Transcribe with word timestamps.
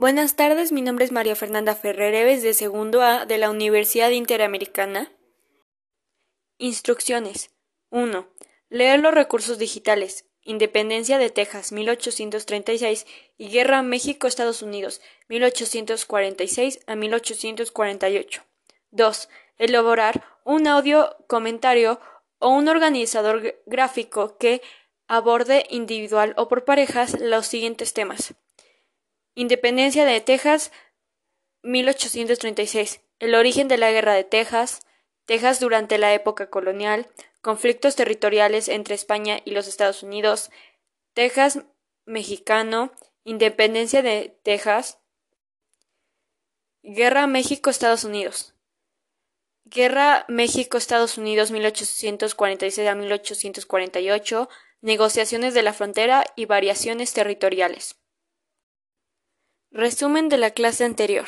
Buenas 0.00 0.34
tardes, 0.34 0.72
mi 0.72 0.80
nombre 0.80 1.04
es 1.04 1.12
María 1.12 1.36
Fernanda 1.36 1.74
Ferrereves 1.74 2.42
de 2.42 2.54
segundo 2.54 3.02
A 3.02 3.26
de 3.26 3.36
la 3.36 3.50
Universidad 3.50 4.08
Interamericana. 4.08 5.12
Instrucciones 6.56 7.50
1. 7.90 8.26
Leer 8.70 9.00
los 9.00 9.12
recursos 9.12 9.58
digitales. 9.58 10.24
Independencia 10.40 11.18
de 11.18 11.28
Texas, 11.28 11.72
1836 11.72 13.06
y 13.36 13.50
Guerra 13.50 13.82
México-Estados 13.82 14.62
Unidos, 14.62 15.02
1846 15.28 16.80
a 16.86 16.96
1848. 16.96 18.42
2. 18.92 19.28
Elaborar 19.58 20.24
un 20.44 20.66
audio 20.66 21.14
comentario 21.26 22.00
o 22.38 22.48
un 22.48 22.68
organizador 22.68 23.60
gráfico 23.66 24.38
que 24.38 24.62
aborde 25.08 25.66
individual 25.68 26.32
o 26.38 26.48
por 26.48 26.64
parejas 26.64 27.20
los 27.20 27.46
siguientes 27.46 27.92
temas. 27.92 28.34
Independencia 29.34 30.04
de 30.04 30.20
Texas, 30.20 30.72
1836. 31.62 33.00
El 33.18 33.34
origen 33.34 33.68
de 33.68 33.78
la 33.78 33.92
Guerra 33.92 34.14
de 34.14 34.24
Texas. 34.24 34.80
Texas 35.24 35.60
durante 35.60 35.98
la 35.98 36.12
época 36.14 36.50
colonial. 36.50 37.06
Conflictos 37.42 37.96
territoriales 37.96 38.68
entre 38.68 38.94
España 38.94 39.40
y 39.44 39.52
los 39.52 39.68
Estados 39.68 40.02
Unidos. 40.02 40.50
Texas 41.14 41.60
mexicano. 42.06 42.92
Independencia 43.24 44.02
de 44.02 44.36
Texas. 44.42 44.98
Guerra 46.82 47.26
México-Estados 47.26 48.04
Unidos. 48.04 48.54
Guerra 49.64 50.24
México-Estados 50.28 51.18
Unidos 51.18 51.50
1846 51.50 52.88
a 52.88 52.94
1848. 52.94 54.48
Negociaciones 54.80 55.54
de 55.54 55.62
la 55.62 55.74
frontera 55.74 56.24
y 56.34 56.46
variaciones 56.46 57.12
territoriales. 57.12 57.99
Resumen 59.72 60.28
de 60.28 60.36
la 60.36 60.50
clase 60.50 60.82
anterior. 60.82 61.26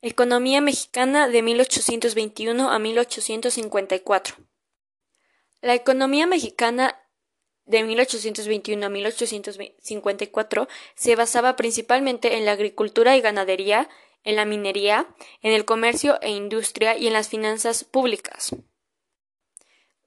Economía 0.00 0.60
mexicana 0.60 1.28
de 1.28 1.40
1821 1.42 2.68
a 2.68 2.80
1854. 2.80 4.34
La 5.60 5.74
economía 5.74 6.26
mexicana 6.26 7.00
de 7.64 7.84
1821 7.84 8.84
a 8.84 8.88
1854 8.88 10.66
se 10.96 11.14
basaba 11.14 11.54
principalmente 11.54 12.38
en 12.38 12.44
la 12.44 12.52
agricultura 12.52 13.16
y 13.16 13.20
ganadería, 13.20 13.88
en 14.24 14.34
la 14.34 14.44
minería, 14.44 15.06
en 15.42 15.52
el 15.52 15.64
comercio 15.64 16.20
e 16.22 16.30
industria 16.30 16.98
y 16.98 17.06
en 17.06 17.12
las 17.12 17.28
finanzas 17.28 17.84
públicas. 17.84 18.50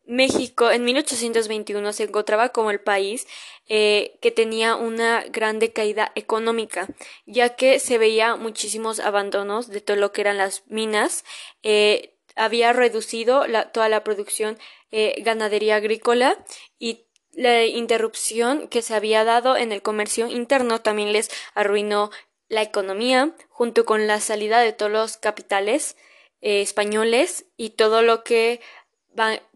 México 0.05 0.71
en 0.71 0.85
1821 0.85 1.93
se 1.93 2.03
encontraba 2.03 2.49
como 2.49 2.71
el 2.71 2.79
país 2.79 3.27
eh, 3.67 4.17
que 4.21 4.31
tenía 4.31 4.75
una 4.75 5.23
gran 5.29 5.59
decaída 5.59 6.11
económica, 6.15 6.87
ya 7.25 7.55
que 7.55 7.79
se 7.79 7.97
veía 7.97 8.35
muchísimos 8.35 8.99
abandonos 8.99 9.69
de 9.69 9.81
todo 9.81 9.97
lo 9.97 10.11
que 10.11 10.21
eran 10.21 10.37
las 10.37 10.63
minas, 10.67 11.25
eh, 11.63 12.13
había 12.35 12.73
reducido 12.73 13.45
toda 13.73 13.89
la 13.89 14.03
producción 14.03 14.59
eh, 14.91 15.15
ganadería 15.23 15.77
agrícola 15.77 16.37
y 16.77 17.07
la 17.31 17.65
interrupción 17.65 18.67
que 18.67 18.81
se 18.81 18.93
había 18.93 19.23
dado 19.23 19.57
en 19.57 19.71
el 19.71 19.81
comercio 19.81 20.27
interno 20.27 20.81
también 20.81 21.11
les 21.11 21.31
arruinó 21.53 22.11
la 22.47 22.61
economía, 22.61 23.35
junto 23.49 23.85
con 23.85 24.05
la 24.05 24.19
salida 24.19 24.59
de 24.59 24.73
todos 24.73 24.91
los 24.91 25.17
capitales 25.17 25.97
españoles 26.41 27.45
y 27.57 27.71
todo 27.71 28.03
lo 28.03 28.23
que 28.23 28.61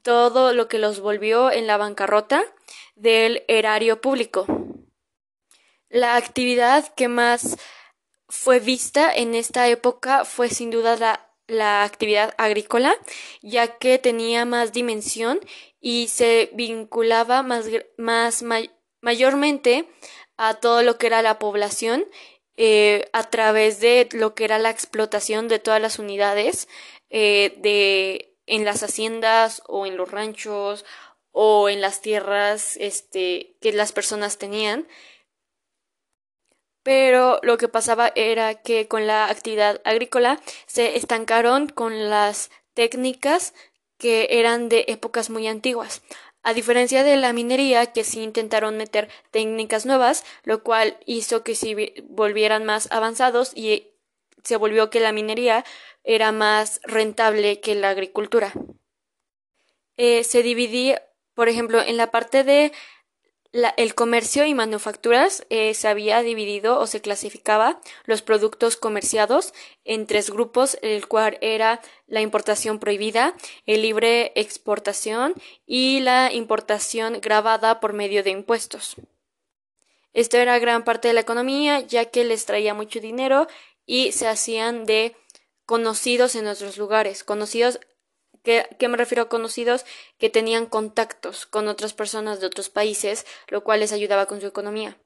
todo 0.02 0.54
lo 0.54 0.68
que 0.68 0.80
los 0.80 1.00
volvió 1.00 1.52
en 1.52 1.68
la 1.68 1.78
bancarrota 1.78 2.44
del 2.96 3.44
erario 3.48 4.02
público. 4.02 4.46
La 5.90 6.16
actividad 6.16 6.94
que 6.94 7.08
más 7.08 7.58
fue 8.28 8.60
vista 8.60 9.12
en 9.14 9.34
esta 9.34 9.68
época 9.68 10.24
fue 10.24 10.50
sin 10.50 10.70
duda 10.70 11.26
la, 11.48 11.84
actividad 11.84 12.36
agrícola, 12.38 12.96
ya 13.42 13.78
que 13.78 13.98
tenía 13.98 14.46
más 14.46 14.72
dimensión 14.72 15.40
y 15.82 16.08
se 16.10 16.52
vinculaba 16.54 17.42
más, 17.42 17.66
más 17.98 18.44
mayormente 19.02 19.90
a 20.38 20.54
todo 20.56 20.84
lo 20.84 21.00
que 21.00 21.08
era 21.08 21.24
la 21.24 21.40
población 21.40 22.06
eh, 22.56 23.10
a 23.14 23.30
través 23.30 23.80
de 23.80 24.08
lo 24.12 24.36
que 24.36 24.44
era 24.44 24.60
la 24.60 24.70
explotación 24.70 25.48
de 25.48 25.58
todas 25.58 25.82
las 25.82 25.98
unidades 25.98 26.68
eh, 27.10 27.56
de 27.58 28.29
en 28.50 28.66
las 28.66 28.84
haciendas 28.84 29.62
o 29.68 29.86
en 29.86 29.96
los 29.96 30.12
ranchos 30.12 30.86
o 31.32 31.70
en 31.70 31.80
las 31.80 32.02
tierras 32.02 32.76
este, 32.78 33.56
que 33.62 33.72
las 33.72 33.94
personas 33.94 34.38
tenían. 34.38 34.88
Pero 36.84 37.40
lo 37.44 37.58
que 37.58 37.68
pasaba 37.68 38.12
era 38.16 38.56
que 38.56 38.88
con 38.88 39.06
la 39.08 39.30
actividad 39.30 39.82
agrícola 39.86 40.40
se 40.66 40.98
estancaron 40.98 41.68
con 41.68 42.10
las 42.10 42.50
técnicas 42.74 43.54
que 43.98 44.28
eran 44.32 44.70
de 44.70 44.86
épocas 44.88 45.30
muy 45.30 45.48
antiguas. 45.48 46.02
A 46.42 46.54
diferencia 46.54 47.04
de 47.04 47.18
la 47.18 47.34
minería, 47.34 47.88
que 47.88 48.06
sí 48.06 48.22
intentaron 48.22 48.78
meter 48.78 49.10
técnicas 49.30 49.86
nuevas, 49.86 50.24
lo 50.44 50.64
cual 50.64 50.98
hizo 51.06 51.44
que 51.44 51.54
se 51.54 51.94
volvieran 52.06 52.66
más 52.66 52.88
avanzados 52.92 53.52
y 53.56 53.92
se 54.50 54.58
volvió 54.58 54.90
que 54.90 55.00
la 55.00 55.12
minería 55.12 55.64
era 56.04 56.32
más 56.32 56.82
rentable 56.84 57.60
que 57.60 57.76
la 57.76 57.92
agricultura. 57.92 58.52
Eh, 59.96 60.24
se 60.24 60.42
dividía, 60.42 61.04
por 61.36 61.50
ejemplo, 61.50 61.80
en 61.84 61.98
la 61.98 62.10
parte 62.10 62.44
de 62.44 62.72
el 63.78 63.94
comercio 63.94 64.48
y 64.48 64.56
manufacturas 64.56 65.46
eh, 65.52 65.76
se 65.76 65.88
había 65.88 66.24
dividido 66.24 66.80
o 66.80 66.88
se 66.88 67.00
clasificaba 67.00 67.80
los 68.06 68.24
productos 68.24 68.76
comerciados 68.76 69.54
en 69.86 70.08
tres 70.08 70.32
grupos, 70.32 70.80
el 70.82 71.08
cual 71.08 71.38
era 71.42 71.80
la 72.08 72.22
importación 72.22 72.80
prohibida, 72.80 73.36
el 73.68 73.84
libre 73.84 74.32
exportación 74.34 75.36
y 75.68 76.00
la 76.00 76.34
importación 76.34 77.22
grabada 77.22 77.80
por 77.80 77.94
medio 77.94 78.24
de 78.24 78.32
impuestos. 78.32 78.96
Esto 80.14 80.38
era 80.38 80.58
gran 80.58 80.84
parte 80.84 81.08
de 81.08 81.14
la 81.14 81.22
economía, 81.22 81.82
ya 81.82 82.06
que 82.06 82.24
les 82.24 82.46
traía 82.46 82.74
mucho 82.74 83.00
dinero 83.00 83.48
y 83.90 84.12
se 84.12 84.28
hacían 84.28 84.86
de 84.86 85.16
conocidos 85.66 86.36
en 86.36 86.44
nuestros 86.44 86.78
lugares, 86.78 87.24
conocidos 87.24 87.80
¿Qué, 88.44 88.88
me 88.88 88.96
refiero 88.96 89.24
a 89.24 89.30
conocidos 89.30 89.84
que 90.18 90.30
tenían 90.30 90.66
contactos 90.66 91.46
con 91.46 91.68
otras 91.68 91.94
personas 91.94 92.40
de 92.40 92.48
otros 92.48 92.70
países, 92.70 93.26
lo 93.50 93.66
cual 93.66 93.82
les 93.82 93.92
ayudaba 93.92 94.28
con 94.28 94.40
su 94.40 94.48
economía. 94.48 94.98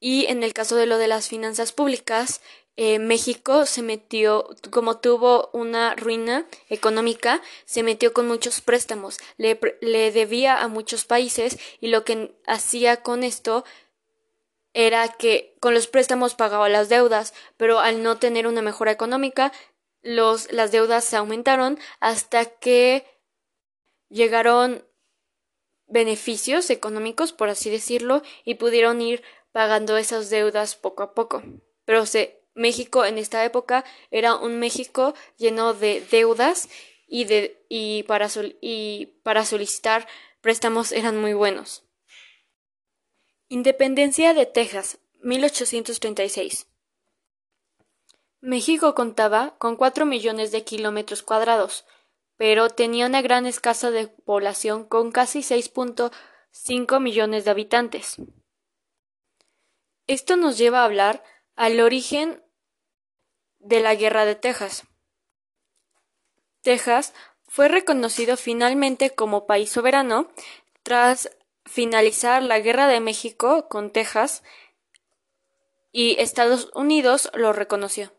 Y 0.00 0.26
en 0.26 0.42
el 0.42 0.54
caso 0.54 0.76
de 0.76 0.86
lo 0.86 0.96
de 0.96 1.08
las 1.08 1.28
finanzas 1.28 1.72
públicas, 1.72 2.40
eh, 2.76 2.98
México 2.98 3.66
se 3.66 3.82
metió, 3.82 4.48
como 4.70 4.98
tuvo 4.98 5.50
una 5.52 5.94
ruina 5.94 6.46
económica, 6.70 7.42
se 7.66 7.82
metió 7.82 8.14
con 8.14 8.26
muchos 8.26 8.62
préstamos, 8.62 9.18
le, 9.36 9.60
le 9.82 10.10
debía 10.10 10.62
a 10.62 10.68
muchos 10.68 11.04
países 11.04 11.58
y 11.80 11.88
lo 11.88 12.04
que 12.04 12.34
hacía 12.46 13.02
con 13.02 13.24
esto 13.24 13.64
era 14.74 15.08
que 15.08 15.56
con 15.60 15.74
los 15.74 15.86
préstamos 15.86 16.34
pagaba 16.34 16.68
las 16.68 16.88
deudas, 16.88 17.34
pero 17.56 17.80
al 17.80 18.02
no 18.02 18.18
tener 18.18 18.46
una 18.46 18.62
mejora 18.62 18.92
económica, 18.92 19.52
los, 20.02 20.52
las 20.52 20.72
deudas 20.72 21.04
se 21.04 21.16
aumentaron 21.16 21.78
hasta 22.00 22.44
que 22.44 23.04
llegaron 24.08 24.84
beneficios 25.86 26.70
económicos, 26.70 27.32
por 27.32 27.48
así 27.48 27.70
decirlo, 27.70 28.22
y 28.44 28.54
pudieron 28.54 29.00
ir 29.00 29.22
pagando 29.52 29.96
esas 29.96 30.30
deudas 30.30 30.76
poco 30.76 31.02
a 31.02 31.14
poco. 31.14 31.42
Pero 31.84 32.06
se, 32.06 32.42
México 32.54 33.04
en 33.04 33.18
esta 33.18 33.44
época 33.44 33.84
era 34.10 34.34
un 34.34 34.58
México 34.58 35.14
lleno 35.36 35.74
de 35.74 36.04
deudas 36.10 36.68
y, 37.06 37.24
de, 37.24 37.64
y, 37.68 38.02
para, 38.04 38.28
y 38.60 39.06
para 39.22 39.44
solicitar 39.44 40.06
préstamos 40.40 40.92
eran 40.92 41.18
muy 41.18 41.32
buenos. 41.32 41.87
Independencia 43.50 44.34
de 44.34 44.44
Texas, 44.44 44.98
1836. 45.22 46.66
México 48.40 48.94
contaba 48.94 49.56
con 49.56 49.76
cuatro 49.76 50.04
millones 50.04 50.52
de 50.52 50.64
kilómetros 50.64 51.22
cuadrados, 51.22 51.86
pero 52.36 52.68
tenía 52.68 53.06
una 53.06 53.22
gran 53.22 53.46
escasa 53.46 53.90
de 53.90 54.08
población 54.08 54.84
con 54.84 55.12
casi 55.12 55.38
6.5 55.38 57.00
millones 57.00 57.46
de 57.46 57.50
habitantes. 57.50 58.16
Esto 60.06 60.36
nos 60.36 60.58
lleva 60.58 60.82
a 60.82 60.84
hablar 60.84 61.24
al 61.56 61.80
origen 61.80 62.44
de 63.60 63.80
la 63.80 63.94
Guerra 63.94 64.26
de 64.26 64.34
Texas. 64.34 64.84
Texas 66.60 67.14
fue 67.46 67.68
reconocido 67.68 68.36
finalmente 68.36 69.14
como 69.14 69.46
país 69.46 69.70
soberano 69.70 70.30
tras 70.82 71.30
finalizar 71.68 72.42
la 72.42 72.58
Guerra 72.58 72.86
de 72.86 73.00
México 73.00 73.68
con 73.68 73.90
Texas 73.90 74.42
y 75.92 76.16
Estados 76.18 76.70
Unidos 76.74 77.30
lo 77.34 77.52
reconoció. 77.52 78.12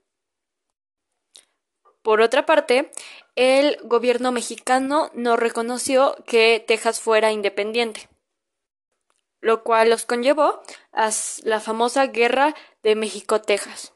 Por 2.02 2.22
otra 2.22 2.46
parte, 2.46 2.92
el 3.36 3.78
gobierno 3.84 4.32
mexicano 4.32 5.12
no 5.14 5.36
reconoció 5.36 6.16
que 6.26 6.64
Texas 6.66 7.00
fuera 7.00 7.32
independiente. 7.32 8.10
lo 9.42 9.64
cual 9.64 9.90
los 9.90 10.06
conllevó 10.06 10.62
a 10.92 11.10
la 11.44 11.62
famosa 11.62 12.08
Guerra 12.08 12.56
de 12.84 12.96
México-Texas. 12.96 13.94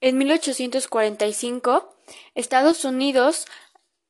En 0.00 0.18
1845, 0.18 1.96
Estados 2.34 2.84
Unidos 2.84 3.46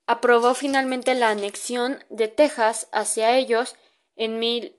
aprobó 0.08 0.54
finalmente 0.54 1.14
la 1.14 1.28
anexión 1.28 2.02
de 2.08 2.28
Texas 2.28 2.88
hacia 2.92 3.36
ellos 3.36 3.76
en 4.16 4.38
mil. 4.38 4.74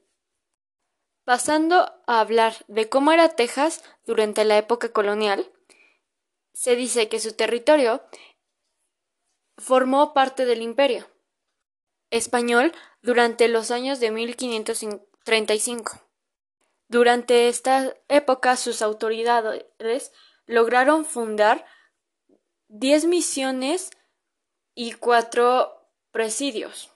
Pasando 1.23 1.93
a 2.07 2.19
hablar 2.19 2.55
de 2.67 2.89
cómo 2.89 3.11
era 3.11 3.29
Texas 3.29 3.83
durante 4.05 4.43
la 4.43 4.57
época 4.57 4.91
colonial, 4.91 5.53
se 6.51 6.75
dice 6.75 7.09
que 7.09 7.19
su 7.19 7.33
territorio 7.33 8.01
formó 9.59 10.15
parte 10.15 10.45
del 10.45 10.63
imperio 10.63 11.07
español 12.09 12.73
durante 13.03 13.47
los 13.49 13.69
años 13.69 13.99
de 13.99 14.09
1535. 14.09 16.01
Durante 16.87 17.49
esta 17.49 17.95
época 18.07 18.57
sus 18.57 18.81
autoridades 18.81 20.11
lograron 20.47 21.05
fundar 21.05 21.67
diez 22.67 23.05
misiones 23.05 23.91
y 24.75 24.93
cuatro 24.93 25.87
presidios, 26.11 26.91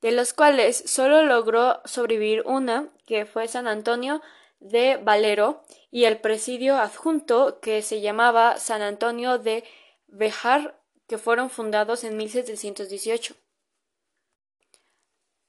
de 0.00 0.12
los 0.12 0.32
cuales 0.32 0.82
solo 0.86 1.22
logró 1.22 1.80
sobrevivir 1.84 2.42
una, 2.46 2.88
que 3.06 3.26
fue 3.26 3.48
San 3.48 3.66
Antonio 3.66 4.22
de 4.60 4.96
Valero, 4.96 5.62
y 5.90 6.04
el 6.04 6.20
presidio 6.20 6.76
adjunto, 6.76 7.60
que 7.60 7.82
se 7.82 8.00
llamaba 8.00 8.58
San 8.58 8.82
Antonio 8.82 9.38
de 9.38 9.64
Bejar, 10.06 10.80
que 11.06 11.18
fueron 11.18 11.50
fundados 11.50 12.04
en 12.04 12.16
1718. 12.16 13.34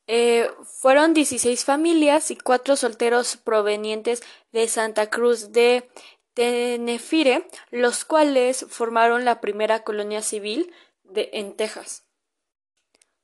Eh, 0.07 0.51
fueron 0.63 1.16
16 1.16 1.66
familias 1.66 2.30
y 2.30 2.36
cuatro 2.36 2.75
solteros 2.75 3.38
provenientes 3.38 4.21
de 4.51 4.68
Santa 4.68 5.10
Cruz 5.10 5.51
de 5.51 5.89
Tenerife, 6.36 7.48
los 7.72 8.06
cuales 8.06 8.68
formaron 8.70 9.26
la 9.26 9.42
primera 9.42 9.84
colonia 9.84 10.22
civil 10.22 10.72
de, 11.04 11.32
en 11.34 11.56
Texas. 11.56 12.06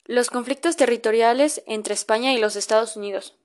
Los 0.06 0.32
conflictos 0.32 0.76
territoriales 0.76 1.62
entre 1.68 1.94
España 1.94 2.34
y 2.34 2.40
los 2.40 2.56
Estados 2.56 2.96
Unidos. 2.96 3.36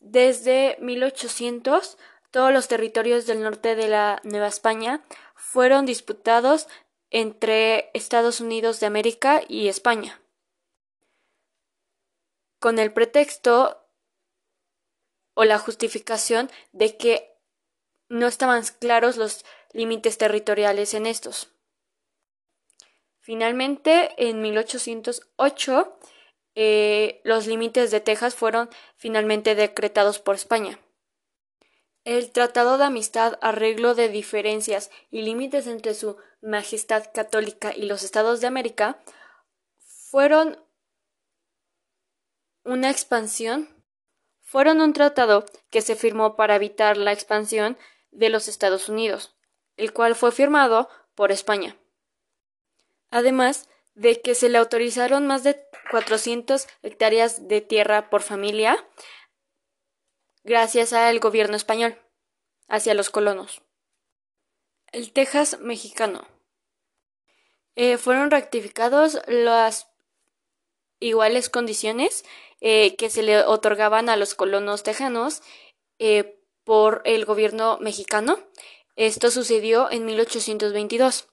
Desde 0.00 0.78
1800, 0.80 1.98
todos 2.30 2.52
los 2.52 2.68
territorios 2.68 3.26
del 3.26 3.42
norte 3.42 3.76
de 3.76 3.88
la 3.88 4.20
Nueva 4.24 4.48
España 4.48 5.04
fueron 5.34 5.84
disputados 5.84 6.66
entre 7.10 7.90
Estados 7.92 8.40
Unidos 8.40 8.80
de 8.80 8.86
América 8.86 9.42
y 9.46 9.68
España 9.68 10.20
con 12.64 12.78
el 12.78 12.94
pretexto 12.94 13.86
o 15.34 15.44
la 15.44 15.58
justificación 15.58 16.50
de 16.72 16.96
que 16.96 17.33
no 18.14 18.28
estaban 18.28 18.62
claros 18.78 19.16
los 19.16 19.44
límites 19.72 20.18
territoriales 20.18 20.94
en 20.94 21.06
estos. 21.06 21.50
Finalmente, 23.18 24.14
en 24.18 24.40
1808, 24.40 25.98
eh, 26.54 27.20
los 27.24 27.48
límites 27.48 27.90
de 27.90 28.00
Texas 28.00 28.36
fueron 28.36 28.70
finalmente 28.96 29.56
decretados 29.56 30.20
por 30.20 30.36
España. 30.36 30.78
El 32.04 32.30
Tratado 32.30 32.78
de 32.78 32.84
Amistad, 32.84 33.36
Arreglo 33.40 33.96
de 33.96 34.08
Diferencias 34.08 34.92
y 35.10 35.22
Límites 35.22 35.66
entre 35.66 35.94
Su 35.94 36.16
Majestad 36.40 37.10
Católica 37.12 37.74
y 37.74 37.86
los 37.86 38.04
Estados 38.04 38.40
de 38.40 38.46
América 38.46 39.02
fueron 39.78 40.62
una 42.62 42.90
expansión 42.90 43.74
fueron 44.54 44.80
un 44.80 44.92
tratado 44.92 45.46
que 45.70 45.80
se 45.80 45.96
firmó 45.96 46.36
para 46.36 46.54
evitar 46.54 46.96
la 46.96 47.10
expansión 47.10 47.76
de 48.14 48.30
los 48.30 48.48
Estados 48.48 48.88
Unidos, 48.88 49.36
el 49.76 49.92
cual 49.92 50.14
fue 50.14 50.32
firmado 50.32 50.88
por 51.14 51.32
España. 51.32 51.76
Además 53.10 53.68
de 53.94 54.20
que 54.20 54.34
se 54.34 54.48
le 54.48 54.58
autorizaron 54.58 55.26
más 55.26 55.44
de 55.44 55.64
400 55.90 56.66
hectáreas 56.82 57.46
de 57.46 57.60
tierra 57.60 58.10
por 58.10 58.22
familia 58.22 58.84
gracias 60.42 60.92
al 60.92 61.20
gobierno 61.20 61.56
español 61.56 61.98
hacia 62.68 62.94
los 62.94 63.10
colonos. 63.10 63.62
El 64.92 65.12
Texas 65.12 65.58
mexicano. 65.60 66.26
Eh, 67.76 67.98
fueron 67.98 68.30
rectificados 68.30 69.20
las 69.26 69.88
iguales 71.00 71.50
condiciones 71.50 72.24
eh, 72.60 72.94
que 72.96 73.10
se 73.10 73.22
le 73.22 73.40
otorgaban 73.40 74.08
a 74.08 74.16
los 74.16 74.34
colonos 74.34 74.84
tejanos 74.84 75.42
eh, 75.98 76.40
por 76.64 77.02
el 77.04 77.24
gobierno 77.24 77.78
mexicano. 77.80 78.38
Esto 78.96 79.30
sucedió 79.30 79.90
en 79.90 80.04
1822. 80.04 81.28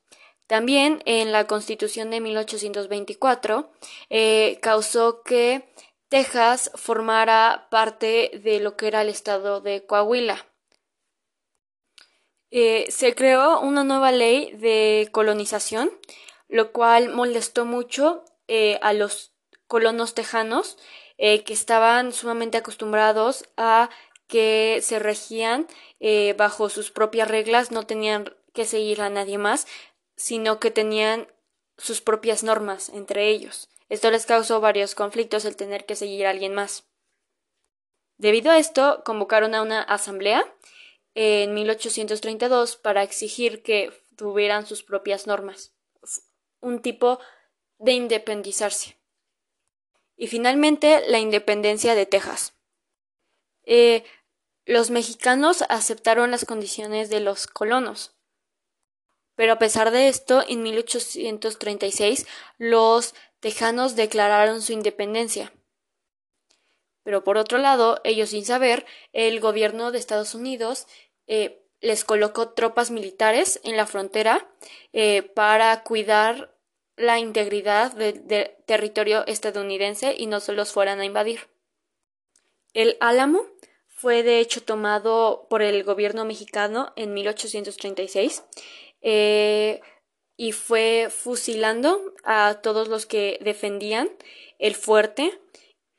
También 0.48 1.02
en 1.06 1.32
la 1.32 1.48
Constitución 1.48 2.10
de 2.10 2.20
1824 2.20 3.72
eh, 4.10 4.60
causó 4.62 5.24
que 5.24 5.74
Texas 6.10 6.72
formara 6.76 7.68
parte 7.72 8.32
de 8.44 8.60
lo 8.60 8.76
que 8.76 8.88
era 8.88 9.02
el 9.02 9.10
estado 9.10 9.62
de 9.62 9.86
Coahuila. 9.86 10.46
se 12.52 13.16
creó 13.16 13.62
una 13.62 13.86
nueva 13.86 14.12
ley 14.12 14.52
de 14.58 15.08
colonización, 15.14 15.90
lo 16.50 16.74
cual 16.74 17.10
molestó 17.10 17.64
mucho 17.64 18.26
a 18.82 18.92
los 18.92 19.32
colonos 19.72 20.14
tejanos 20.14 20.78
eh, 21.18 21.46
que 21.46 21.54
estaban 21.54 22.12
sumamente 22.12 22.58
acostumbrados 22.58 23.46
a 23.56 23.90
que 24.32 24.80
se 24.82 24.98
regían 24.98 25.68
eh, 26.00 26.34
bajo 26.38 26.70
sus 26.70 26.90
propias 26.90 27.28
reglas, 27.28 27.70
no 27.72 27.86
tenían 27.86 28.34
que 28.54 28.64
seguir 28.64 29.02
a 29.02 29.10
nadie 29.10 29.38
más, 29.38 29.68
sino 30.16 30.58
que 30.62 30.72
tenían 30.72 31.28
sus 31.78 32.00
propias 32.00 32.44
normas 32.44 32.88
entre 32.88 33.28
ellos. 33.28 33.70
Esto 33.90 34.10
les 34.10 34.26
causó 34.26 34.62
varios 34.62 34.96
conflictos 34.96 35.44
el 35.44 35.58
tener 35.58 35.86
que 35.86 35.98
seguir 35.98 36.26
a 36.26 36.30
alguien 36.30 36.54
más. 36.54 36.86
Debido 38.18 38.52
a 38.52 38.58
esto, 38.58 39.04
convocaron 39.04 39.54
a 39.54 39.62
una 39.62 39.82
asamblea 39.82 40.46
en 41.14 41.54
1832 41.54 42.78
para 42.78 43.04
exigir 43.04 43.64
que 43.64 43.92
tuvieran 44.16 44.66
sus 44.66 44.82
propias 44.82 45.28
normas, 45.28 45.74
un 46.62 46.82
tipo 46.82 47.20
de 47.80 47.92
independizarse 47.92 48.96
y 50.16 50.28
finalmente 50.28 51.04
la 51.08 51.20
independencia 51.20 51.96
de 51.96 52.06
Texas. 52.06 52.54
Eh, 53.66 54.04
los 54.66 54.90
mexicanos 54.90 55.64
aceptaron 55.70 56.32
las 56.32 56.46
condiciones 56.46 57.10
de 57.10 57.20
los 57.20 57.48
colonos. 57.48 58.16
Pero 59.36 59.54
a 59.54 59.60
pesar 59.60 59.92
de 59.92 60.08
esto, 60.08 60.44
en 60.48 60.62
1836 60.64 62.28
los 62.58 63.16
tejanos 63.40 63.96
declararon 63.96 64.62
su 64.62 64.74
independencia. 64.74 65.52
Pero 67.04 67.24
por 67.24 67.38
otro 67.38 67.58
lado, 67.58 68.00
ellos 68.04 68.30
sin 68.30 68.46
saber, 68.46 68.86
el 69.14 69.40
gobierno 69.40 69.92
de 69.92 69.98
Estados 69.98 70.36
Unidos 70.36 70.86
eh, 71.26 71.66
les 71.80 72.06
colocó 72.06 72.50
tropas 72.50 72.92
militares 72.92 73.60
en 73.64 73.76
la 73.76 73.88
frontera 73.88 74.48
eh, 74.94 75.24
para 75.24 75.82
cuidar 75.84 76.56
la 76.96 77.18
integridad 77.18 77.94
del 77.94 78.56
territorio 78.68 79.26
estadounidense 79.26 80.14
y 80.16 80.28
no 80.28 80.40
se 80.40 80.54
los 80.54 80.72
fueran 80.72 81.00
a 81.00 81.06
invadir. 81.06 81.50
El 82.74 82.98
Álamo 83.00 83.42
fue 84.02 84.24
de 84.24 84.40
hecho 84.40 84.64
tomado 84.64 85.46
por 85.48 85.62
el 85.62 85.84
gobierno 85.84 86.26
mexicano 86.26 86.92
en 86.96 87.14
1836 87.14 88.44
eh, 89.02 89.80
y 90.36 90.54
fue 90.54 91.10
fusilando 91.12 92.02
a 92.24 92.62
todos 92.64 92.88
los 92.88 93.06
que 93.06 93.38
defendían 93.42 94.10
el 94.58 94.74
fuerte 94.74 95.40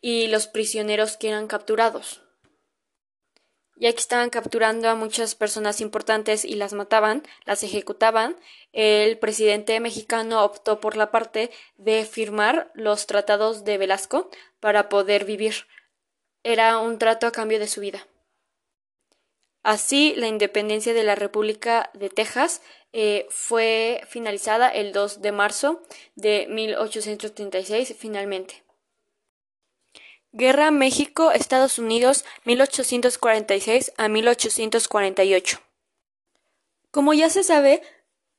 y 0.00 0.26
los 0.26 0.48
prisioneros 0.48 1.16
que 1.16 1.28
eran 1.28 1.46
capturados 1.46 2.22
ya 3.76 3.92
que 3.92 3.98
estaban 3.98 4.30
capturando 4.30 4.88
a 4.88 4.94
muchas 4.94 5.34
personas 5.34 5.80
importantes 5.80 6.44
y 6.44 6.54
las 6.54 6.72
mataban, 6.72 7.24
las 7.44 7.64
ejecutaban, 7.64 8.36
el 8.72 9.18
presidente 9.18 9.80
mexicano 9.80 10.44
optó 10.44 10.78
por 10.78 10.96
la 10.96 11.10
parte 11.10 11.50
de 11.76 12.04
firmar 12.04 12.70
los 12.74 13.06
tratados 13.06 13.64
de 13.64 13.78
Velasco 13.78 14.30
para 14.60 14.88
poder 14.88 15.24
vivir. 15.24 15.66
Era 16.44 16.78
un 16.78 16.98
trato 16.98 17.26
a 17.26 17.32
cambio 17.32 17.58
de 17.58 17.68
su 17.68 17.80
vida. 17.80 18.06
Así, 19.62 20.14
la 20.16 20.26
independencia 20.26 20.92
de 20.92 21.04
la 21.04 21.14
República 21.14 21.90
de 21.94 22.10
Texas 22.10 22.62
eh, 22.92 23.26
fue 23.30 24.02
finalizada 24.08 24.68
el 24.68 24.92
2 24.92 25.22
de 25.22 25.32
marzo 25.32 25.82
de 26.16 26.46
1836 26.48 27.94
finalmente. 27.96 28.64
Guerra 30.32 30.70
México-Estados 30.70 31.78
Unidos 31.78 32.24
1846 32.44 33.92
a 33.96 34.08
1848. 34.08 35.60
Como 36.90 37.14
ya 37.14 37.30
se 37.30 37.42
sabe, 37.42 37.82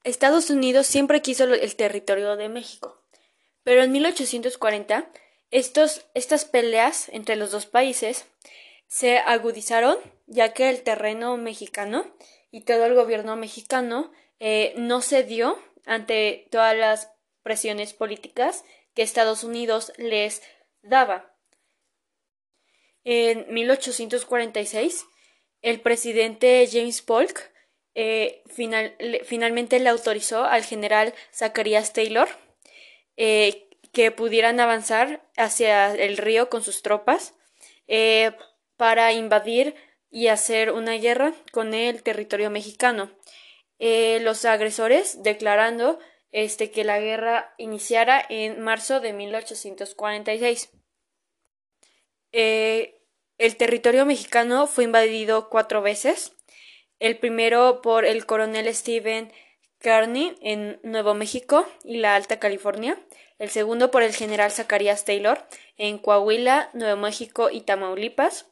Estados 0.04 0.50
Unidos 0.50 0.88
siempre 0.88 1.22
quiso 1.22 1.46
el 1.46 1.76
territorio 1.76 2.36
de 2.36 2.50
México, 2.50 3.02
pero 3.64 3.84
en 3.84 3.92
1840 3.92 5.10
Estos, 5.54 6.08
estas 6.16 6.46
peleas 6.46 7.10
entre 7.10 7.36
los 7.36 7.52
dos 7.52 7.68
países 7.68 8.26
se 8.88 9.20
agudizaron 9.20 10.00
ya 10.26 10.52
que 10.52 10.68
el 10.68 10.82
terreno 10.82 11.38
mexicano 11.38 12.12
y 12.50 12.62
todo 12.62 12.88
el 12.88 12.96
gobierno 12.96 13.36
mexicano 13.36 14.12
eh, 14.40 14.74
no 14.78 15.04
cedió 15.04 15.60
ante 15.86 16.48
todas 16.50 16.76
las 16.76 17.12
presiones 17.44 17.94
políticas 17.94 18.66
que 18.96 19.04
Estados 19.04 19.44
Unidos 19.44 19.94
les 19.98 20.42
daba. 20.82 21.36
En 23.04 23.46
1846, 23.54 25.06
el 25.62 25.82
presidente 25.82 26.68
James 26.72 27.04
Polk 27.04 27.52
eh, 27.94 28.42
finalmente 29.24 29.80
le 29.80 29.90
autorizó 29.90 30.46
al 30.46 30.64
general 30.64 31.14
Zacharias 31.32 31.94
Taylor 31.94 32.28
eh, 33.18 33.63
que 33.94 34.12
pudieran 34.12 34.60
avanzar 34.60 35.26
hacia 35.38 35.94
el 35.94 36.18
río 36.18 36.50
con 36.50 36.64
sus 36.64 36.82
tropas 36.82 37.36
eh, 37.88 38.32
para 38.76 39.14
invadir 39.14 39.76
y 40.10 40.28
hacer 40.28 40.72
una 40.72 40.94
guerra 40.94 41.34
con 41.52 41.74
el 41.74 42.04
territorio 42.04 42.50
mexicano. 42.50 43.12
los 43.80 44.46
agresores 44.46 45.24
declarando 45.24 46.00
este, 46.32 46.72
que 46.72 46.84
la 46.84 47.00
guerra 47.00 47.54
iniciara 47.58 48.24
en 48.30 48.62
marzo 48.62 49.00
de 49.00 49.14
1846. 49.14 50.72
el 52.32 53.56
territorio 53.58 54.06
mexicano 54.06 54.68
fue 54.68 54.84
invadido 54.84 55.50
cuatro 55.50 55.82
veces 55.82 56.36
el 57.04 57.18
primero 57.18 57.82
por 57.82 58.06
el 58.06 58.26
coronel 58.26 58.74
Stephen 58.74 59.34
Kearney 59.80 60.38
en 60.40 60.80
Nuevo 60.84 61.14
México 61.14 61.68
y 61.84 61.98
la 61.98 62.16
Alta 62.16 62.40
California, 62.40 62.98
el 63.40 63.50
segundo 63.50 63.92
por 63.92 64.04
el 64.04 64.14
general 64.14 64.52
Zacarías 64.52 65.06
Taylor 65.06 65.46
en 65.78 65.98
Coahuila, 65.98 66.70
Nuevo 66.74 67.02
México 67.02 67.50
y 67.50 67.62
Tamaulipas, 67.62 68.48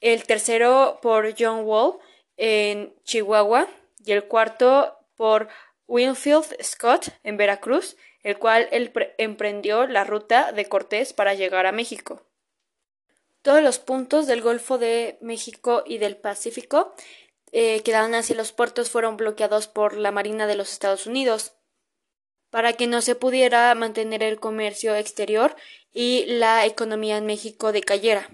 el 0.00 0.24
tercero 0.24 0.98
por 1.02 1.34
John 1.38 1.64
Wall 1.64 1.98
en 2.36 2.94
Chihuahua. 3.04 3.68
Y 4.04 4.12
el 4.12 4.24
cuarto 4.24 4.96
por 5.16 5.48
Winfield 5.86 6.62
Scott 6.62 7.08
en 7.24 7.36
Veracruz, 7.36 7.96
el 8.22 8.38
cual 8.38 8.68
emprendió 9.18 9.86
la 9.86 10.04
ruta 10.04 10.52
de 10.52 10.66
Cortés 10.66 11.12
para 11.12 11.34
llegar 11.34 11.66
a 11.66 11.72
México. 11.72 12.22
Todos 13.42 13.62
los 13.62 13.78
puntos 13.78 14.26
del 14.26 14.40
Golfo 14.40 14.78
de 14.78 15.18
México 15.20 15.82
y 15.84 15.98
del 15.98 16.16
Pacífico 16.16 16.94
eh, 17.52 17.82
quedaron 17.82 18.14
así 18.14 18.34
los 18.34 18.52
puertos 18.52 18.90
fueron 18.90 19.16
bloqueados 19.16 19.68
por 19.68 19.96
la 19.96 20.10
Marina 20.10 20.46
de 20.46 20.56
los 20.56 20.72
Estados 20.72 21.06
Unidos 21.06 21.54
para 22.50 22.72
que 22.74 22.86
no 22.86 23.00
se 23.02 23.14
pudiera 23.14 23.74
mantener 23.74 24.22
el 24.22 24.40
comercio 24.40 24.94
exterior 24.94 25.54
y 25.92 26.24
la 26.26 26.64
economía 26.66 27.16
en 27.16 27.26
México 27.26 27.72
decayera. 27.72 28.28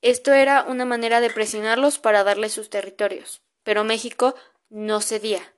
Esto 0.00 0.32
era 0.32 0.62
una 0.62 0.84
manera 0.84 1.20
de 1.20 1.30
presionarlos 1.30 1.98
para 1.98 2.22
darles 2.22 2.52
sus 2.52 2.70
territorios, 2.70 3.42
pero 3.64 3.82
México 3.84 4.34
no 4.68 5.00
cedía. 5.00 5.54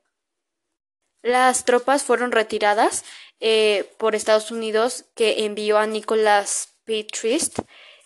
Las 1.21 1.65
tropas 1.65 2.03
fueron 2.03 2.31
retiradas 2.31 3.05
eh, 3.39 3.91
por 3.97 4.15
Estados 4.15 4.49
Unidos, 4.49 5.05
que 5.15 5.45
envió 5.45 5.77
a 5.77 5.85
Nicholas 5.85 6.75
P. 6.85 7.07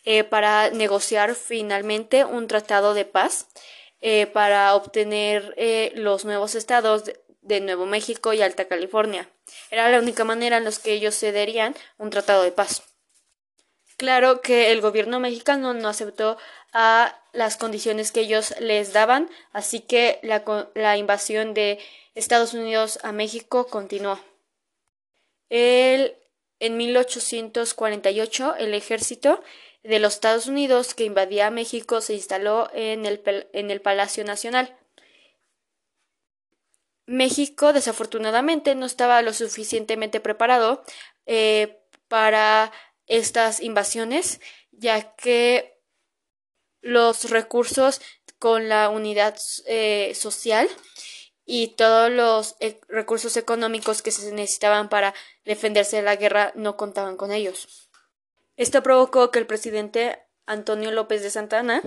Eh, 0.04 0.24
para 0.24 0.70
negociar 0.70 1.34
finalmente 1.36 2.26
un 2.26 2.48
tratado 2.48 2.94
de 2.94 3.06
paz 3.06 3.48
eh, 4.02 4.28
para 4.28 4.76
obtener 4.76 5.56
los 5.96 6.26
nuevos 6.26 6.54
estados 6.54 7.06
de, 7.46 7.62
Nuevo 7.62 7.86
México 7.86 8.34
y 8.34 8.42
Alta 8.42 8.68
California. 8.68 9.30
Era 9.72 9.90
la 9.90 10.00
única 10.00 10.24
manera 10.24 10.58
en 10.58 10.66
la 10.66 10.72
que 10.72 10.94
ellos 10.94 11.18
cederían 11.18 11.76
un 11.98 12.10
tratado 12.10 12.44
de 12.44 12.52
paz. 12.52 12.84
Claro 13.98 14.42
que 14.42 14.72
el 14.72 14.82
gobierno 14.82 15.20
mexicano 15.20 15.74
no 15.74 15.88
aceptó 15.88 16.38
a 16.74 17.18
las 17.32 17.56
condiciones 17.56 18.12
que 18.12 18.22
ellos 18.22 18.54
les 18.60 18.92
daban, 18.92 19.30
así 19.54 19.80
que 19.80 20.20
la, 20.22 20.98
invasión 20.98 21.54
de 21.54 21.80
Estados 22.14 22.54
Unidos 22.54 23.00
a 23.04 23.14
México 23.14 23.68
continuó. 23.68 24.20
El, 25.50 26.16
en 26.60 26.76
1848 26.76 28.56
el 28.58 28.74
ejército 28.74 29.42
de 29.84 30.00
los 30.00 30.16
Estados 30.16 30.48
Unidos 30.48 30.94
que 30.94 31.06
invadía 31.06 31.50
México 31.52 32.02
se 32.02 32.16
instaló 32.16 32.70
en 32.74 33.06
el, 33.06 33.22
en 33.54 33.72
el 33.72 33.80
Palacio 33.80 34.26
Nacional. 34.26 34.76
México 37.06 37.74
desafortunadamente 37.74 38.76
no 38.76 38.86
estaba 38.86 39.22
lo 39.22 39.34
suficientemente 39.34 40.20
preparado 40.20 40.84
eh, 41.26 41.80
para 42.08 42.72
estas 43.08 43.62
invasiones, 43.62 44.42
ya 44.72 45.16
que 45.16 45.80
los 46.82 47.30
recursos 47.30 48.02
con 48.40 48.70
la 48.70 48.90
unidad 48.90 49.38
eh, 49.66 50.14
social 50.16 50.68
y 51.46 51.70
todos 51.70 52.12
los 52.12 52.56
eh, 52.60 52.80
recursos 52.88 53.38
económicos 53.38 54.02
que 54.02 54.12
se 54.12 54.32
necesitaban 54.32 54.90
para 54.90 55.14
defenderse 55.46 55.98
de 55.98 56.02
la 56.02 56.16
guerra 56.16 56.52
no 56.56 56.76
contaban 56.76 57.18
con 57.18 57.32
ellos. 57.32 57.90
Esto 58.58 58.82
provocó 58.82 59.32
que 59.32 59.40
el 59.40 59.48
presidente 59.48 60.20
Antonio 60.46 60.92
López 60.92 61.22
de 61.22 61.30
Santana 61.30 61.82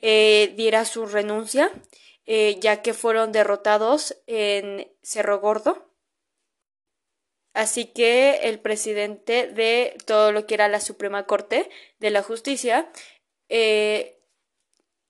eh, 0.00 0.52
diera 0.56 0.84
su 0.84 1.06
renuncia, 1.06 1.70
eh, 2.26 2.58
ya 2.60 2.82
que 2.82 2.94
fueron 2.94 3.32
derrotados 3.32 4.16
en 4.26 4.90
Cerro 5.02 5.40
Gordo. 5.40 5.90
Así 7.54 7.86
que 7.86 8.40
el 8.42 8.58
presidente 8.58 9.46
de 9.46 9.96
todo 10.04 10.30
lo 10.32 10.46
que 10.46 10.54
era 10.54 10.68
la 10.68 10.80
Suprema 10.80 11.24
Corte 11.24 11.70
de 11.98 12.10
la 12.10 12.22
Justicia 12.22 12.90
eh, 13.48 14.20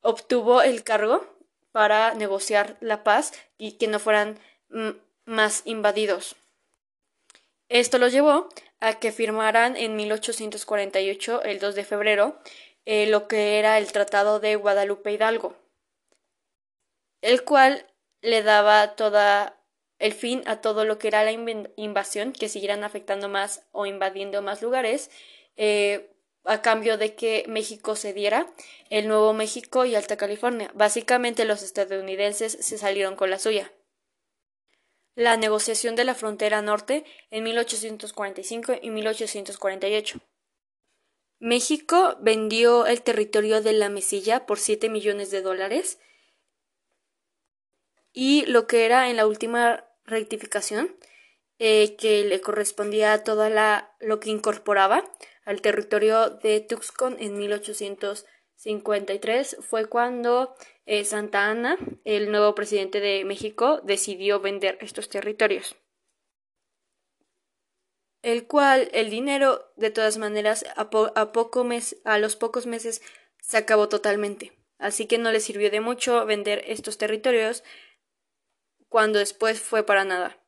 obtuvo 0.00 0.62
el 0.62 0.84
cargo 0.84 1.26
para 1.72 2.14
negociar 2.14 2.76
la 2.80 3.02
paz 3.02 3.32
y 3.58 3.72
que 3.72 3.88
no 3.88 3.98
fueran 3.98 4.38
mm, 4.68 4.90
más 5.24 5.62
invadidos. 5.64 6.36
Esto 7.68 7.98
lo 7.98 8.06
llevó 8.08 8.48
a 8.78 9.00
que 9.00 9.10
firmaran 9.10 9.76
en 9.76 9.96
1848, 9.96 11.42
el 11.42 11.58
2 11.58 11.74
de 11.74 11.84
febrero, 11.84 12.38
eh, 12.86 13.06
lo 13.06 13.28
que 13.28 13.58
era 13.58 13.76
el 13.78 13.92
Tratado 13.92 14.40
de 14.40 14.56
Guadalupe 14.56 15.12
Hidalgo, 15.12 15.54
el 17.20 17.44
cual 17.44 17.86
le 18.22 18.42
daba 18.42 18.96
toda 18.96 19.60
el 19.98 20.14
fin 20.14 20.42
a 20.46 20.60
todo 20.60 20.84
lo 20.84 20.98
que 20.98 21.08
era 21.08 21.24
la 21.24 21.32
invasión, 21.32 22.32
que 22.32 22.48
siguieran 22.48 22.84
afectando 22.84 23.28
más 23.28 23.66
o 23.72 23.86
invadiendo 23.86 24.40
más 24.42 24.62
lugares, 24.62 25.10
eh, 25.56 26.10
a 26.44 26.62
cambio 26.62 26.96
de 26.96 27.14
que 27.14 27.44
México 27.48 27.96
cediera 27.96 28.46
el 28.88 29.08
Nuevo 29.08 29.32
México 29.32 29.84
y 29.84 29.94
Alta 29.94 30.16
California. 30.16 30.70
Básicamente 30.74 31.44
los 31.44 31.62
estadounidenses 31.62 32.52
se 32.60 32.78
salieron 32.78 33.16
con 33.16 33.30
la 33.30 33.38
suya 33.38 33.72
la 35.16 35.38
negociación 35.38 35.96
de 35.96 36.04
la 36.04 36.14
frontera 36.14 36.62
norte 36.62 37.04
en 37.30 37.42
1845 37.42 38.74
y 38.82 38.90
1848. 38.90 40.20
México 41.38 42.16
vendió 42.20 42.86
el 42.86 43.02
territorio 43.02 43.60
de 43.60 43.74
la 43.74 43.90
Mesilla 43.90 44.46
por 44.46 44.58
7 44.58 44.88
millones 44.88 45.30
de 45.30 45.42
dólares 45.42 46.00
y 48.12 48.46
lo 48.46 48.66
que 48.66 48.86
era 48.86 49.10
en 49.10 49.16
la 49.16 49.26
última 49.26 49.84
rectificación 50.04 50.96
eh, 51.58 51.96
que 51.96 52.24
le 52.24 52.40
correspondía 52.40 53.12
a 53.12 53.24
toda 53.24 53.50
la 53.50 53.94
lo 54.00 54.20
que 54.20 54.30
incorporaba 54.30 55.04
al 55.44 55.60
territorio 55.60 56.30
de 56.30 56.60
Tuxpan 56.60 57.16
en 57.20 57.36
1853 57.38 59.58
fue 59.60 59.86
cuando 59.86 60.54
eh, 60.86 61.04
Santa 61.04 61.50
Ana, 61.50 61.76
el 62.04 62.30
nuevo 62.30 62.54
presidente 62.54 63.00
de 63.00 63.24
México, 63.24 63.80
decidió 63.84 64.40
vender 64.40 64.78
estos 64.80 65.08
territorios. 65.08 65.76
El 68.26 68.48
cual 68.48 68.88
el 68.92 69.08
dinero, 69.08 69.72
de 69.76 69.92
todas 69.92 70.18
maneras, 70.18 70.64
a, 70.74 70.90
poco 70.90 71.62
mes, 71.62 71.96
a 72.02 72.18
los 72.18 72.34
pocos 72.34 72.66
meses 72.66 73.00
se 73.40 73.56
acabó 73.56 73.88
totalmente. 73.88 74.52
Así 74.78 75.06
que 75.06 75.16
no 75.16 75.30
le 75.30 75.38
sirvió 75.38 75.70
de 75.70 75.80
mucho 75.80 76.26
vender 76.26 76.64
estos 76.66 76.98
territorios 76.98 77.62
cuando 78.88 79.20
después 79.20 79.60
fue 79.60 79.84
para 79.86 80.04
nada. 80.04 80.42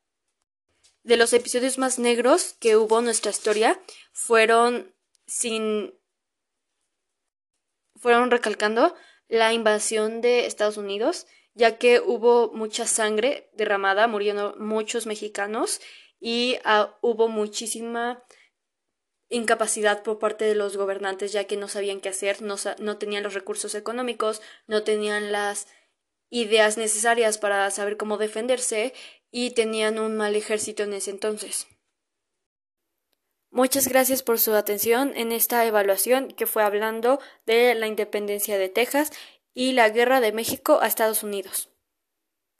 De 1.05 1.17
los 1.17 1.33
episodios 1.33 1.79
más 1.79 2.01
negros 2.01 2.57
que 2.59 2.77
hubo 2.77 2.99
en 2.99 3.05
nuestra 3.05 3.31
historia 3.31 3.81
fueron 4.11 4.93
sin 5.29 5.95
fueron 7.95 8.33
recalcando 8.33 8.97
la 9.29 9.53
invasión 9.53 10.21
de 10.21 10.47
Estados 10.47 10.79
Unidos, 10.79 11.29
ya 11.55 11.79
que 11.79 12.01
hubo 12.01 12.51
mucha 12.53 12.89
sangre 12.89 13.51
derramada, 13.53 14.09
murieron 14.09 14.57
muchos 14.59 15.07
mexicanos 15.07 15.81
y 16.21 16.59
ah, 16.65 16.97
hubo 17.01 17.29
muchísima 17.29 18.25
incapacidad 19.29 20.03
por 20.03 20.19
parte 20.19 20.45
de 20.45 20.55
los 20.55 20.77
gobernantes, 20.77 21.33
ya 21.33 21.45
que 21.45 21.57
no 21.57 21.69
sabían 21.69 22.01
qué 22.01 22.09
hacer, 22.09 22.43
no, 22.43 22.57
no 22.79 22.99
tenían 22.99 23.23
los 23.23 23.35
recursos 23.35 23.75
económicos, 23.75 24.41
no 24.67 24.83
tenían 24.83 25.33
las 25.33 25.67
ideas 26.31 26.77
necesarias 26.77 27.39
para 27.39 27.71
saber 27.71 27.97
cómo 27.97 28.17
defenderse 28.17 28.95
y 29.31 29.51
tenían 29.51 29.99
un 29.99 30.17
mal 30.17 30.35
ejército 30.37 30.83
en 30.83 30.95
ese 30.95 31.11
entonces. 31.11 31.67
Muchas 33.51 33.89
gracias 33.89 34.23
por 34.23 34.39
su 34.39 34.55
atención 34.55 35.13
en 35.17 35.33
esta 35.33 35.65
evaluación 35.65 36.29
que 36.29 36.47
fue 36.47 36.63
hablando 36.63 37.19
de 37.47 37.75
la 37.75 37.87
independencia 37.87 38.59
de 38.59 38.69
Texas 38.69 39.11
y 39.55 39.73
la 39.73 39.89
guerra 39.89 40.21
de 40.21 40.33
México 40.33 40.81
a 40.81 40.87
Estados 40.87 41.23
Unidos. 41.23 41.68